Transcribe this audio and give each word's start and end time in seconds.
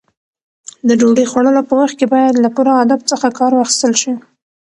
د 0.87 0.89
ډوډۍ 0.99 1.25
خوړلو 1.31 1.61
په 1.69 1.73
وخت 1.81 1.95
کې 1.99 2.07
باید 2.13 2.33
له 2.43 2.49
پوره 2.55 2.71
ادب 2.83 2.99
څخه 3.11 3.27
کار 3.39 3.51
واخیستل 3.55 3.93
شي. 4.01 4.13